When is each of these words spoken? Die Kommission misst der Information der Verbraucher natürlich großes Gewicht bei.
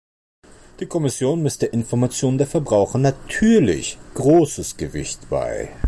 Die 0.79 0.87
Kommission 0.87 1.43
misst 1.43 1.61
der 1.61 1.73
Information 1.73 2.39
der 2.39 2.47
Verbraucher 2.47 2.97
natürlich 2.97 3.99
großes 4.15 4.77
Gewicht 4.77 5.29
bei. 5.29 5.71